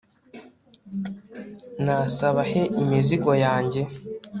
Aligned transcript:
nasaba 1.85 2.41
he 2.51 2.61
imizigo 2.81 3.31
yanjye 3.45 3.81